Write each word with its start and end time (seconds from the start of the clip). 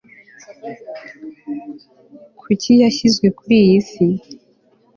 kuki 2.39 2.71
yashyizwe 2.81 3.27
kuri 3.37 3.55
iyi 3.63 3.79
si 3.89 4.05